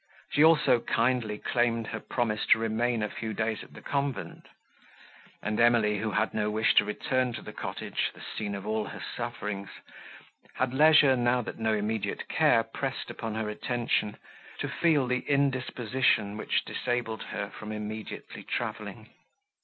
[0.31, 4.47] She also kindly claimed her promise to remain a few days at the convent;
[5.43, 8.85] and Emily, who had no wish to return to the cottage, the scene of all
[8.85, 9.69] her sufferings,
[10.55, 14.17] had leisure, now that no immediate care pressed upon her attention,
[14.57, 19.07] to feel the indisposition, which disabled her from immediately travelling.